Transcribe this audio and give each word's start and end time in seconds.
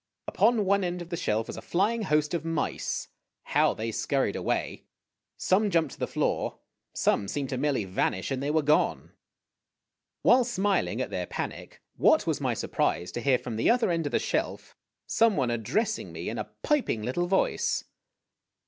Upon 0.27 0.65
one 0.65 0.83
end 0.83 1.03
of 1.03 1.09
the 1.09 1.15
shelf 1.15 1.45
was 1.45 1.57
a 1.57 1.61
flying 1.61 2.01
host 2.01 2.33
of 2.33 2.43
mice. 2.43 3.07
How 3.43 3.75
they 3.75 3.91
scurried 3.91 4.35
away! 4.35 4.85
Some 5.37 5.69
jumped 5.69 5.91
to 5.93 5.99
the 5.99 6.07
floor; 6.07 6.57
some 6.91 7.27
seemed 7.27 7.49
to 7.49 7.57
merely 7.59 7.85
vanish, 7.85 8.31
and 8.31 8.41
they 8.41 8.49
were 8.49 8.63
gone! 8.63 9.11
While 10.23 10.43
smiling 10.43 11.01
at 11.01 11.11
their 11.11 11.27
panic, 11.27 11.83
what 11.97 12.25
was 12.25 12.41
my 12.41 12.55
surprise 12.55 13.11
to 13.11 13.21
hear 13.21 13.37
from 13.37 13.57
the 13.57 13.69
other 13.69 13.91
end 13.91 14.07
of 14.07 14.11
the 14.11 14.17
shelf 14.17 14.75
some 15.05 15.37
one 15.37 15.51
addressing 15.51 16.11
me 16.11 16.29
in 16.29 16.39
a 16.39 16.49
piping, 16.63 17.03
little 17.03 17.27
voice. 17.27 17.83